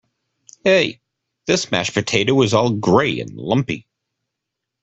[0.63, 0.99] Hey!
[1.45, 3.87] This mashed potato is all grey and lumpy!